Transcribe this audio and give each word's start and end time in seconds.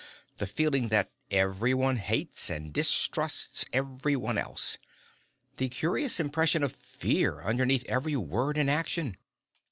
The 0.37 0.47
feeling 0.47 0.87
that 0.87 1.11
everyone 1.29 1.97
hates 1.97 2.49
and 2.49 2.73
distrusts 2.73 3.65
everyone 3.71 4.35
else. 4.35 4.79
The 5.57 5.69
curious 5.69 6.19
impression 6.19 6.63
of 6.63 6.73
fear 6.73 7.39
underneath 7.43 7.87
every 7.87 8.15
word 8.15 8.57
and 8.57 8.67
action. 8.67 9.17